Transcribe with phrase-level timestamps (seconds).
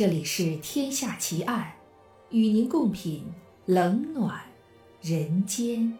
[0.00, 1.74] 这里是《天下奇案》，
[2.34, 3.22] 与您共品
[3.66, 4.40] 冷暖
[5.02, 5.92] 人间。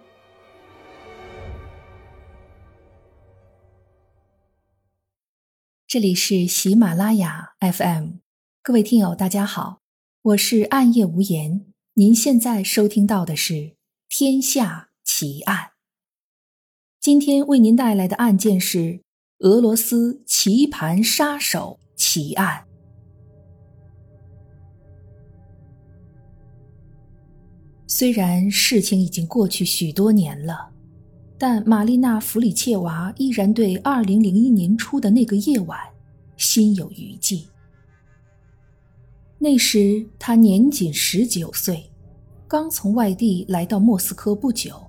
[5.86, 8.12] 这里是喜马拉雅 FM，
[8.62, 9.82] 各位听友，大家好，
[10.22, 11.66] 我是暗夜无言。
[11.92, 13.52] 您现在收听到的是
[14.08, 15.58] 《天下奇案》，
[16.98, 19.02] 今天为您带来的案件是
[19.40, 22.69] 俄罗斯棋盘杀手奇案。
[27.92, 30.70] 虽然事情已经过去许多年了，
[31.36, 35.76] 但玛丽娜·弗里切娃依然对2001年初的那个夜晚
[36.36, 37.44] 心有余悸。
[39.40, 41.84] 那时她年仅十九岁，
[42.46, 44.80] 刚从外地来到莫斯科不久，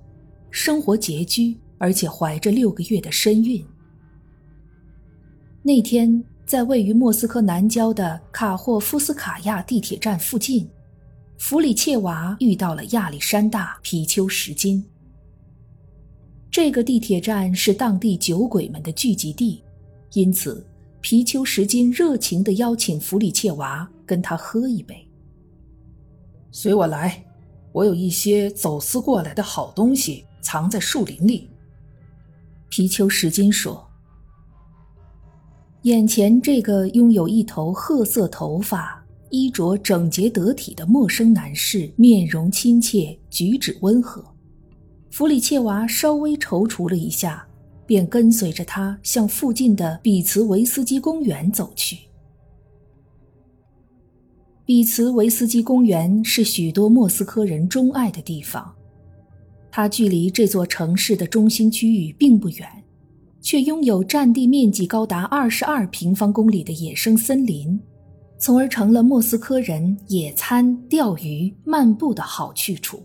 [0.52, 3.66] 生活拮据，而且怀着六个月的身孕。
[5.64, 10.68] 那天，在位于莫斯科南郊的卡霍夫斯卡亚地铁站附近。
[11.44, 14.82] 弗里切娃遇到了亚历山大·皮丘什金。
[16.52, 19.60] 这个地铁站是当地酒鬼们的聚集地，
[20.12, 20.64] 因此
[21.00, 24.96] 皮丘什金热情地邀请弗里切娃跟他喝一杯。
[26.52, 27.20] 随我来，
[27.72, 31.50] 我有一些走私过来的好东西藏在树林里。
[32.68, 33.84] 皮丘什金说
[35.82, 38.96] ：“眼前这个拥有一头褐色头发。”
[39.32, 44.22] 衣着整洁得体的陌生男士，面容亲切，举止温和。
[45.10, 47.46] 弗里切娃稍微踌躇了一下，
[47.86, 51.96] 便跟随着他向附近的比茨维斯基公园走去。
[54.66, 58.74] 比茨维斯基公园是许多莫斯科人钟爱的地方，
[59.70, 62.68] 它距离这座城市的中心区域并不远，
[63.40, 67.80] 却拥有占地面积高达二十二平方公里的野生森林。
[68.42, 73.00] 从而成了莫斯科人野餐、钓鱼、漫步的好去处。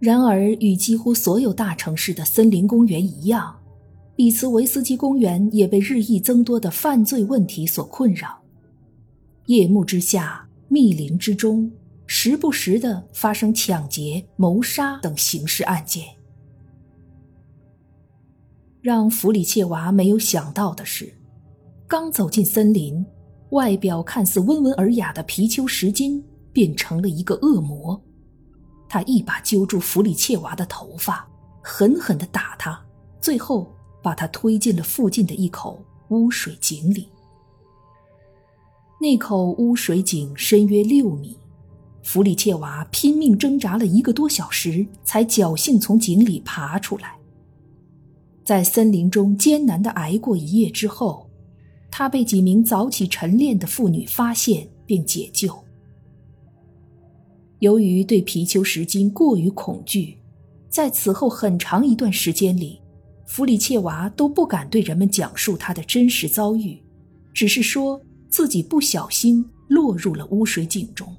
[0.00, 3.56] 然而，与几乎所有大城市的森林公园一样，
[4.16, 8.36] 比茨维斯基公园也被日益增多的犯罪问题所困扰。
[9.46, 11.70] 夜幕之下，密林之中，
[12.04, 16.04] 时不时的发生抢劫、谋杀等刑事案件。
[18.80, 21.17] 让弗里切娃没有想到的是。
[21.88, 23.02] 刚走进森林，
[23.48, 26.22] 外表看似温文尔雅的皮丘石金
[26.52, 27.98] 变成了一个恶魔。
[28.90, 31.26] 他一把揪住弗里切娃的头发，
[31.62, 32.78] 狠狠地打他，
[33.22, 37.08] 最后把他推进了附近的一口污水井里。
[39.00, 41.38] 那口污水井深约六米，
[42.02, 47.16] 弗里切娃拼命挣扎了一个多小时，才侥幸从井里爬出来。
[48.44, 51.27] 在森林中艰难地挨过一夜之后。
[51.90, 55.64] 他被几名早起晨练的妇女发现并解救。
[57.60, 60.16] 由于对皮丘石金过于恐惧，
[60.68, 62.80] 在此后很长一段时间里，
[63.26, 66.80] 弗里切娃都不敢对人们讲述他的真实遭遇，
[67.34, 71.12] 只是说自己不小心落入了污水井中。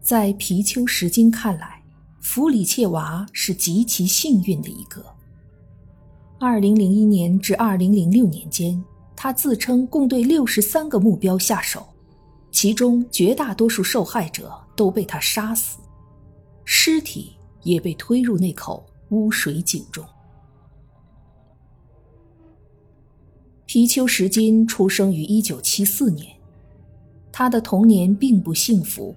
[0.00, 1.82] 在皮丘石金看来，
[2.20, 5.04] 弗里切娃是极其幸运的一个。
[6.44, 8.82] 二零零一年至二零零六年间，
[9.14, 11.86] 他自称共对六十三个目标下手，
[12.50, 15.78] 其中绝大多数受害者都被他杀死，
[16.64, 17.30] 尸体
[17.62, 20.04] 也被推入那口污水井中。
[23.64, 26.26] 皮丘什金出生于一九七四年，
[27.30, 29.14] 他的童年并不幸福，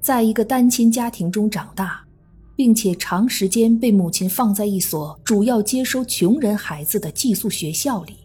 [0.00, 2.04] 在一个单亲家庭中长大。
[2.60, 8.18] 并且长时间被母亲放在一所主要接收穷人孩子的寄宿学校里。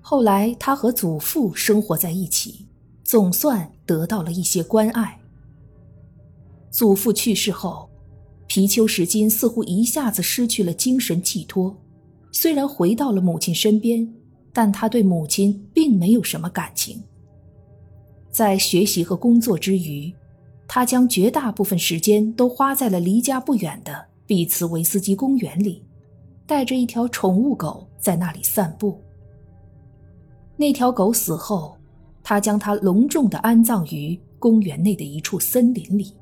[0.00, 2.64] 后来，他和祖父生活在一起，
[3.02, 5.20] 总算得到了一些关爱。
[6.70, 7.90] 祖父去世后，
[8.46, 11.76] 皮丘什金似乎一下子失去了精神寄托。
[12.32, 14.10] 虽然回到了母亲身边，
[14.50, 17.02] 但他对母亲并没有什么感情。
[18.30, 20.10] 在学习和工作之余。
[20.74, 25.80] 他将绝大部分时间都花在了离家不远的比茨维斯基公园里，
[26.48, 29.00] 带着一条宠物狗在那里散步。
[30.56, 31.76] 那条狗死后，
[32.24, 36.12] 他将它隆重地安葬于公园内的一处森林里。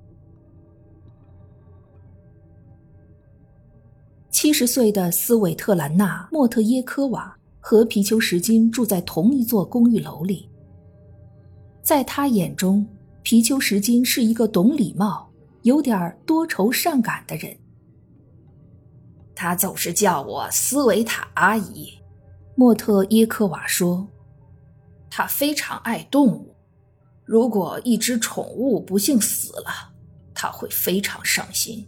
[4.28, 10.46] 七十岁的斯韦特兰娜·莫特耶科娃和皮丘什金住在同一座公寓楼里，
[11.80, 12.86] 在他眼中。
[13.22, 15.30] 皮丘什金是一个懂礼貌、
[15.62, 17.56] 有点多愁善感的人。
[19.34, 21.88] 他总是叫我斯维塔阿姨。
[22.54, 24.06] 莫特耶科瓦说
[25.08, 26.54] ：“他非常爱动物，
[27.24, 29.94] 如果一只宠物不幸死了，
[30.34, 31.86] 他会非常伤心。”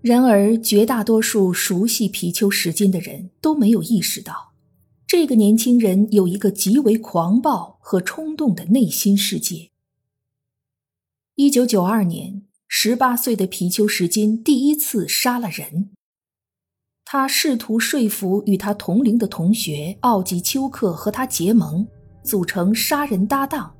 [0.00, 4.52] 然而，绝大多数熟悉皮丘什金的人都没有意识到，
[5.06, 9.68] 这个年轻人有一个极为狂暴和冲动的内心世界。
[11.34, 15.90] 一九九二年，十八岁的皮丘什金第一次杀了人。
[17.04, 21.86] 他试图说服与他同龄的同学奥吉丘克和他结盟，
[22.22, 23.76] 组成杀人搭档。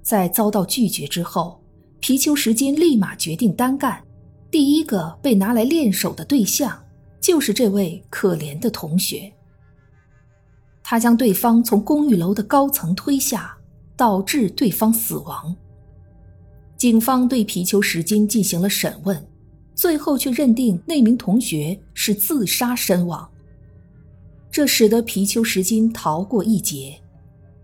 [0.00, 1.62] 在遭到拒绝之后，
[2.00, 4.02] 皮丘什金立马决定单干。
[4.50, 6.82] 第一个被拿来练手的对象，
[7.20, 9.30] 就是这位可怜的同学。
[10.92, 13.56] 他将对方从公寓楼的高层推下，
[13.96, 15.56] 导致对方死亡。
[16.76, 19.26] 警方对皮丘什金进行了审问，
[19.74, 23.26] 最后却认定那名同学是自杀身亡。
[24.50, 27.00] 这使得皮丘什金逃过一劫，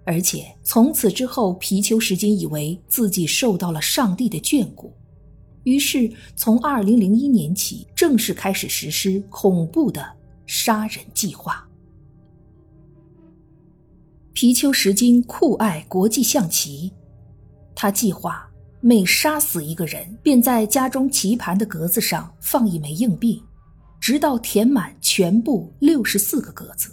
[0.06, 4.90] 而且从此之后，皮丘什金以为自己受到了上帝的眷顾。
[5.64, 10.02] 于是，从二零零一年起，正式开始实施恐怖的
[10.46, 11.67] 杀人计划。
[14.40, 16.92] 皮丘什金酷爱国际象棋，
[17.74, 18.48] 他计划
[18.80, 23.42] 每杀死一个人，便在家中棋盘的格子上放一枚硬币，
[23.98, 26.88] 直到填满全部六十四个格子。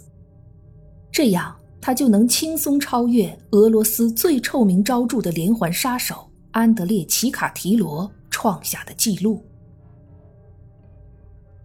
[1.12, 8.10] 这样，他就能轻松超越俄罗斯最臭名昭著的连环杀手安德烈·齐卡提罗。
[8.28, 9.40] 创下的记录。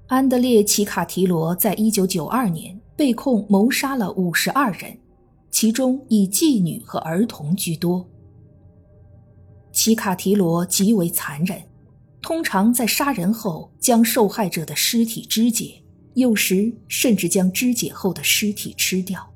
[0.06, 4.96] 安德烈·齐卡提罗在一九九二年被控谋杀了五十二人，
[5.52, 8.10] 其中以妓女和儿童居多。
[9.72, 11.62] 奇卡提罗极为残忍，
[12.22, 15.82] 通常在杀人后将受害者的尸体肢解，
[16.16, 19.28] 有时甚至将肢解后的尸体吃掉。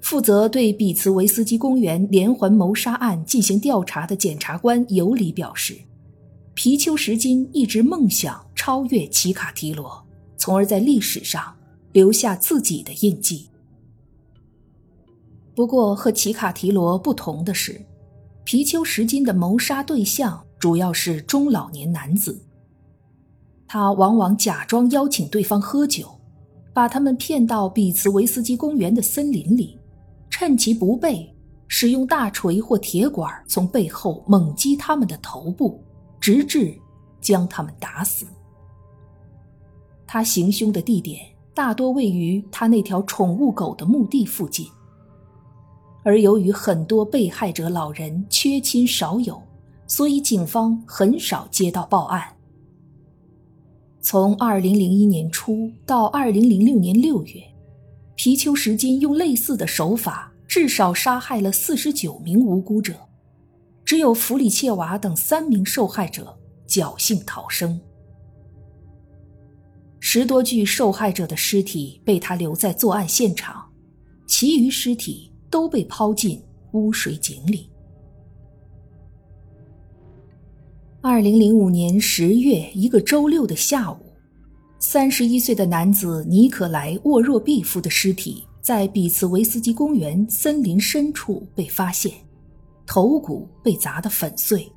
[0.00, 5.76] 负责对比茨维斯基公园连环谋杀案进行调查的检察官尤里表示，
[6.54, 10.06] 皮丘什金一直梦想超越奇卡提罗，
[10.36, 11.52] 从而在历史上
[11.92, 13.48] 留下自己的印记。
[15.56, 17.80] 不过，和奇卡提罗不同的是，
[18.44, 22.38] 皮丘什金的谋杀对象主要是中老年男子。
[23.66, 26.20] 他往往假装邀请对方喝酒，
[26.74, 29.80] 把他们骗到比茨维斯基公园的森林里。
[30.28, 31.34] 趁其不备，
[31.66, 35.82] 使用大锤或铁管从背后猛击他们的头部，
[36.20, 36.78] 直至
[37.18, 38.26] 将他们打死。
[40.06, 41.24] 他行凶的地点
[41.54, 44.68] 大多位于他那条宠物狗的墓地附近，
[46.06, 49.42] 而由于很多被害者老人缺亲少友，
[49.88, 52.22] 所以警方很少接到报案。
[54.00, 57.42] 从2001年初到2006年6月。
[58.14, 62.94] 皮丘什金用类似的手法，至少杀害了四十九名无辜者，
[63.84, 66.38] 只有弗里切娃等三名受害者
[66.68, 67.80] 侥幸逃生。
[69.98, 73.70] 十多具受害者的尸体被他留在作案现场，
[74.26, 76.38] 其余尸体都被抛进
[76.72, 77.66] 污水井里。
[81.00, 83.96] 二零零五年十月一个周六的下午。
[84.78, 92.12] 三十一岁的男子尼可莱·沃若毕夫的尸体在比茨维斯基公园森林深处被发现，
[92.86, 94.70] 头骨被砸得粉碎，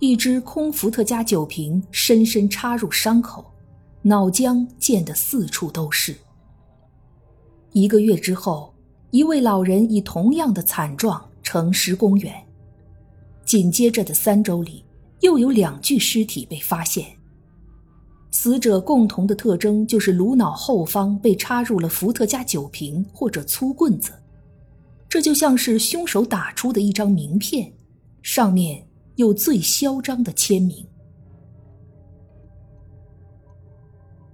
[0.00, 3.44] 一只空伏特加酒瓶深深插入伤口，
[4.00, 6.16] 脑浆溅得四处都是。
[7.72, 8.71] 一个月之后，
[9.12, 12.34] 一位老人以同样的惨状沉尸公园。
[13.44, 14.82] 紧接着的三周里，
[15.20, 17.06] 又有两具尸体被发现。
[18.30, 24.12] 死者共同的特征就是颅脑后方被插入了伏特加酒瓶或者粗棍子，
[25.10, 27.70] 这就像是凶手打出的一张名片，
[28.22, 30.86] 上面有最嚣张的签名。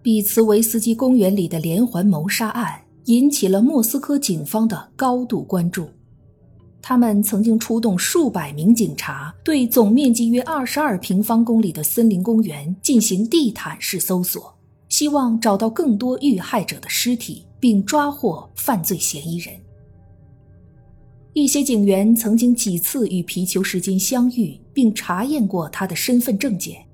[0.00, 5.88] 比茨维斯基公园里的连环谋杀案引起了莫斯科警方的高度关注。
[6.82, 14.54] 他们曾经出动数百名警察，对总面积约二十二平方公里的森林公园进行地毯式搜索，
[14.90, 19.54] 希望找到更多遇害者的尸体，并抓获犯罪嫌疑人。
[21.32, 26.84] 一些警员曾经几次与皮丘什金相遇，并查验过他的身份证件，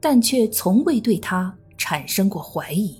[0.00, 2.96] 但却从未对他产生过怀疑。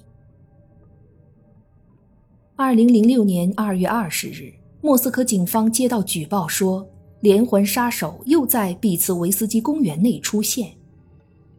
[2.55, 4.53] 二零零六年二月二十日。
[4.83, 6.87] 莫斯科警方接到举报说，
[7.21, 10.73] 连环杀手又在比茨维斯基公园内出现。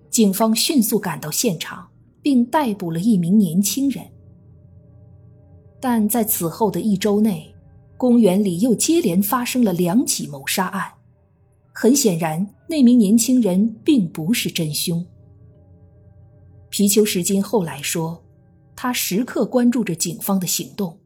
[0.09, 1.87] 警方迅速赶到现场，
[2.21, 4.03] 并逮捕了一名年轻人。
[5.79, 7.53] 但在此后的一周内，
[7.97, 10.91] 公园里又接连发生了两起谋杀案。
[11.73, 15.03] 很显然，那名年轻人并不是真凶。
[16.69, 18.22] 皮丘什金后来说，
[18.83, 20.99] 他时刻关注着警方的行动。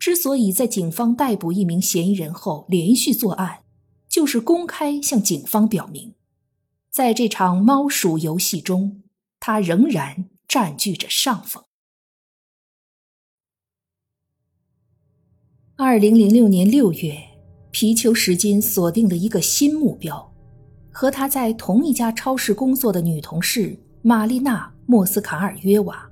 [0.00, 3.60] 之所以在警方逮捕一名嫌疑人后连续作案，
[4.08, 6.16] 就是公开向警方表明，
[6.90, 9.04] 在这场猫鼠游戏中，
[9.38, 11.62] 他仍然占据着上风。
[15.76, 17.16] 二零零六年六月，
[17.70, 20.34] 皮丘什金锁定了一个新目标，
[20.90, 26.10] 和他在同一家超市工作的女同事玛丽娜·莫斯卡尔约娃。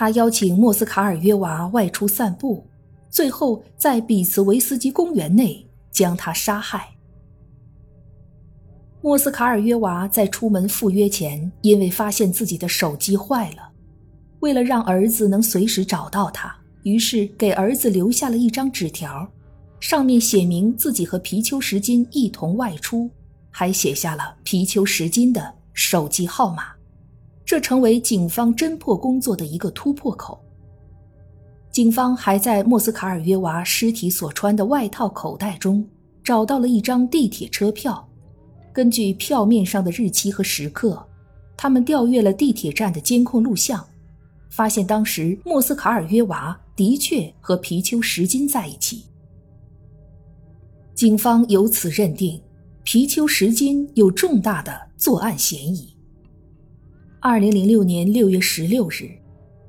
[0.00, 2.64] 他邀请莫斯卡尔约娃外出散步，
[3.10, 6.88] 最后在比茨维斯基公园内将她杀害。
[9.02, 13.70] 莫斯卡尔约娃在出门赴约前，因为发现自己的手机坏了，
[14.38, 16.50] 为了让儿子能随时找到他。
[16.84, 19.30] 于是给儿子留下了一张纸条，
[19.80, 23.10] 上面写明自己和皮丘什金一同外出，
[23.50, 26.68] 还写下了皮丘什金的手机号码，
[27.50, 30.40] 这成为警方侦破工作的一个突破口。
[31.72, 35.84] 警方还在莫斯卡尔约娃尸体所穿的外套口袋中
[36.22, 38.08] 找到了一张地铁车票，
[38.72, 41.04] 根据票面上的日期和时刻，
[41.56, 43.84] 他们调阅了地铁站的监控录像。
[44.48, 49.06] 发现当时莫斯卡尔约娃的确和皮丘什金在一起，
[50.94, 52.40] 警方由此认定
[52.84, 55.92] 皮丘什金有重大的作案嫌疑。
[57.22, 59.10] 二零零六年六月十六日，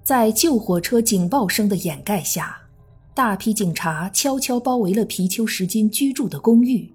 [0.04, 2.56] 在救火车警报声的掩盖下，
[3.14, 6.90] 大批警察悄悄包围了皮丘什金居住的公寓。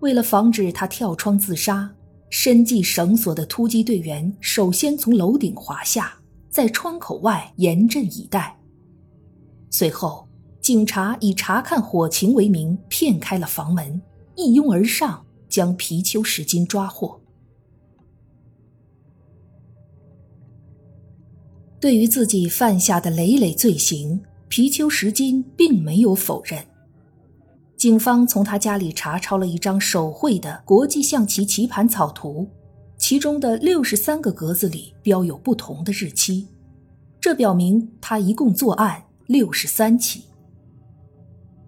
[0.00, 1.92] 为了防止他跳窗自杀，
[2.30, 6.14] 身系绳索的突击队员首先从楼顶滑下。
[6.48, 8.58] 在窗口外严阵以待。
[9.68, 10.26] 随后，
[10.62, 14.00] 警察以查看火情为名骗开了房门，
[14.36, 17.20] 一拥而上，将皮丘什金抓获。
[21.78, 26.64] 对于自己犯下的累累罪行，皮丘什金并没有否认。
[27.76, 32.48] 警方从他家里查抄了一张手绘的国际象棋棋盘草图。
[32.98, 36.46] 其中的六十三个格子里标有不同的日期，
[37.20, 40.24] 这表明他一共作案六十三起。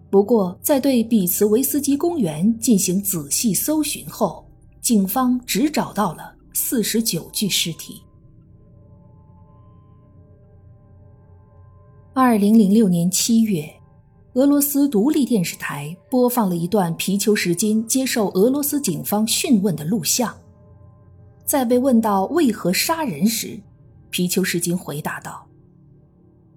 [0.09, 4.43] 不过，在对比茨维斯基公园进行仔细搜寻后，
[4.81, 8.01] 警方只找到了四十九具尸体。
[12.21, 13.63] 二零零六年七月，
[14.33, 20.35] 俄罗斯独立电视台播放了一段皮丘什金接受俄罗斯警方讯问的录像。
[21.45, 23.57] 在被问到为何杀人时，
[24.09, 25.47] 皮丘什金回答道：“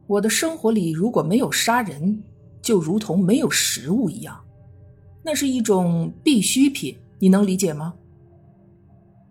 [0.09, 2.21] 我的生活里如果没有杀人，
[2.61, 4.37] 就如同没有食物一样，
[5.23, 6.99] 那是一种必需品。
[7.21, 7.95] 你能理解吗？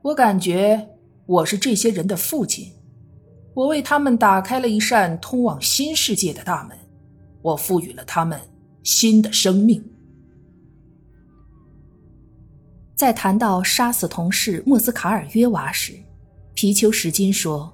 [0.02, 0.92] 我感觉
[1.26, 2.72] 我是这些人的父亲，
[3.54, 6.78] 我为他们打开了一扇通往新世界的大门，
[7.42, 8.40] 我赋予了他们
[8.84, 9.84] 新的生命。”
[12.96, 15.94] 在谈到杀死同事莫斯卡尔约娃时，
[16.54, 17.74] 皮丘什金说：“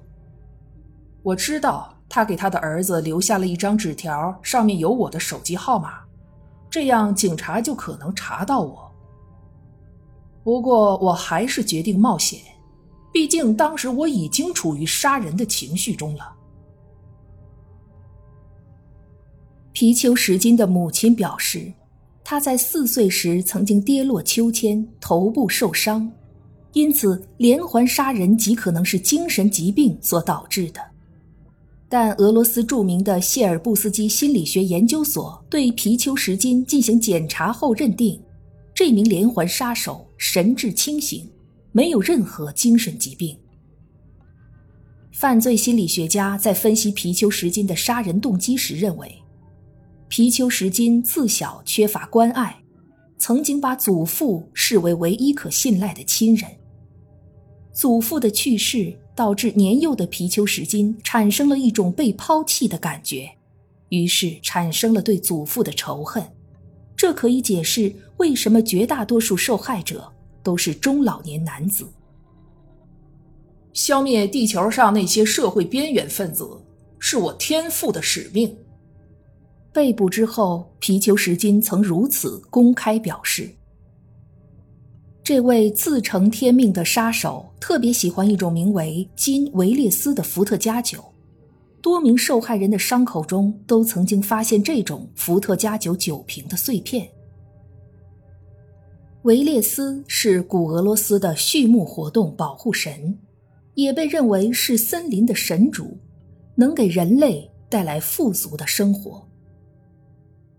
[1.22, 6.00] 我知道他给他的儿子留下了一张纸条，上面有我的手机号码，
[6.70, 8.90] 这样警察就可能查到我。
[10.42, 12.40] 不过我还是决定冒险，
[13.12, 16.32] 毕竟当时我已经处于杀人的情绪中了。”
[19.72, 21.72] 皮丘什金的母亲表示。
[22.30, 26.12] 他在四岁时曾经跌落秋千，头部受伤，
[26.74, 30.80] 因此连环杀人极可能是精神疾病所导致的。
[31.88, 38.20] 但俄罗斯著名的谢尔布斯基心理学研究所对皮丘什金进行检查后认定，
[38.74, 41.26] 这名连环杀手神志清醒，
[41.72, 43.36] 没有任何精神疾病。
[45.12, 49.12] 犯罪心理学家在分析皮丘石金的杀人动机时认为。
[50.08, 52.62] 皮丘石金自小缺乏关爱，
[53.18, 56.50] 曾经把祖父视为唯一可信赖的亲人。
[57.74, 63.28] 祖父的去世导致年幼的皮丘石金产生了一种被抛弃的感觉，
[63.90, 66.24] 于是产生了对祖父的仇恨。
[66.96, 70.10] 这可以解释为什么绝大多数受害者
[70.42, 71.86] 都是中老年男子。
[73.72, 76.48] 消灭地球上那些社会边缘分子，
[76.98, 78.56] 是我天赋的使命。
[79.72, 83.48] 被捕之后，皮丘什金曾如此公开表示。
[85.22, 91.04] 这位自成天命的杀手特别喜欢一种名为金维列斯的伏特加酒，
[91.82, 97.08] 多名受害人的伤口中都曾经发现这种伏特加酒酒瓶的碎片。
[99.22, 103.18] 维列斯是古俄罗斯的畜牧活动保护神，
[103.74, 105.98] 也被认为是森林的神主，
[106.54, 109.28] 能给人类带来富足的生活。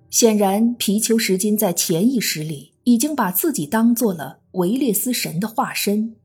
[0.09, 6.17] 显然，皮丘什金在潜意识里已经把自己当做了维列斯神的化身。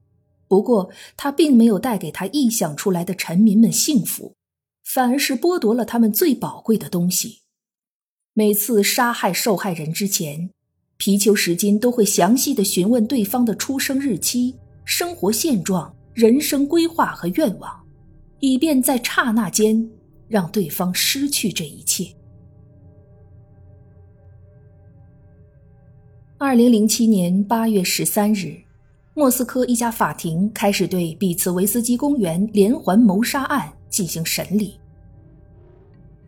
[0.48, 4.34] 不过，他并没有带给他臆想出来的臣民们幸福，
[4.82, 7.42] 反而是剥夺了他们最宝贵的东西。
[8.32, 10.50] 每次杀害受害人之前。
[10.96, 17.84] 皮丘什金都会详细的询问对方的出生日期、生活现状、人生规划和愿望，
[18.40, 19.86] 以便在刹那间
[20.28, 22.06] 让对方失去这一切。
[26.38, 28.56] 二零零七年八月十三日，
[29.14, 34.78] 莫斯科一家法庭开始对比茨维斯基公园连环谋杀案进行审理。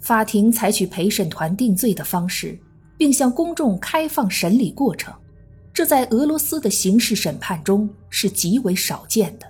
[0.01, 2.59] 法庭采取陪审团定罪的方式。
[2.97, 5.15] 并向公众开放审理过程，
[5.73, 9.47] 这在俄罗斯的刑事审判中是极为少见的。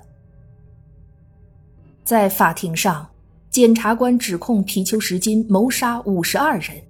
[2.04, 3.08] 在法庭上，
[3.50, 6.80] 检察官指控皮丘什金谋杀五十二人，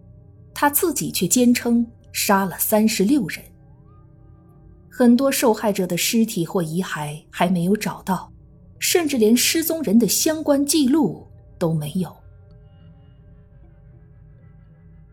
[0.53, 3.41] 他自己却坚称杀了三十六人。
[4.91, 8.33] 很多受害者的尸体或遗骸还没有找到，
[8.79, 11.27] 甚至连失踪人的相关记录
[11.59, 12.15] 都没有。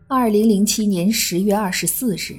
[0.06, 2.38] 二零零七年十月二十四日，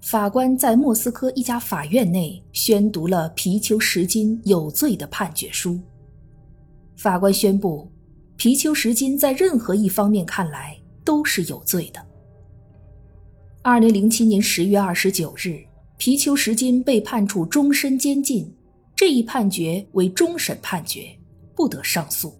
[0.00, 5.80] 法官在莫斯科一家法院内宣读了皮丘什金有罪的判决书。
[6.96, 7.90] 法官宣布，
[8.36, 12.00] 皮丘什金在任何一方面看来都是有罪的。
[13.62, 15.58] 二零零七年十月二十九日，
[15.96, 18.48] 皮丘什金被判处终身监禁，
[18.94, 21.08] 这一判决为终审判决，
[21.56, 22.32] 不得上诉。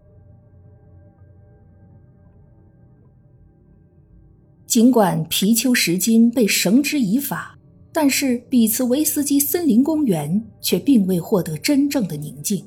[4.72, 7.58] 尽管皮丘什金被绳之以法，
[7.92, 12.66] 但是比茨维斯基森林公园却并未获得真正的宁静。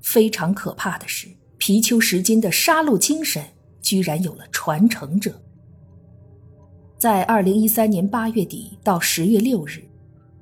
[0.00, 3.40] 非常可怕的是，皮丘什金的杀戮精神
[3.80, 5.40] 居然有了传承者。
[6.98, 9.84] 在二零一三年八月底到十月六日，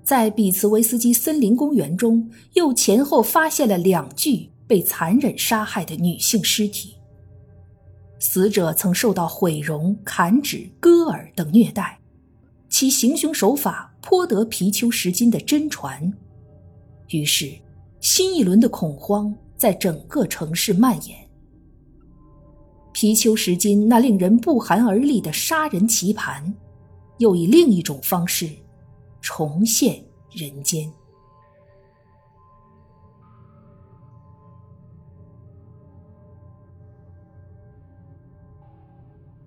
[0.02, 6.94] 在比茨维斯基森林公园中，又前后发现了两具被残忍杀害的女性尸体。
[8.18, 11.98] 死者曾受到毁容、砍指、割耳等虐待，
[12.68, 16.12] 其行凶手法颇得皮丘什金的真传。
[17.10, 17.50] 于是，
[18.00, 21.16] 新一轮的恐慌在整个城市蔓延。
[22.92, 26.52] 皮丘什金那令人不寒而栗的杀人棋盘，
[27.18, 28.50] 又以另一种方式
[29.20, 30.02] 重现
[30.32, 30.92] 人间。